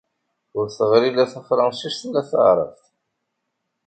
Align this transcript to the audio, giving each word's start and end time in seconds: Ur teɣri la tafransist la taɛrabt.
Ur 0.57 0.65
teɣri 0.77 1.09
la 1.11 1.25
tafransist 1.31 2.01
la 2.13 2.21
taɛrabt. 2.29 2.83